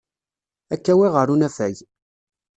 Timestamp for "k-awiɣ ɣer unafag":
0.83-1.75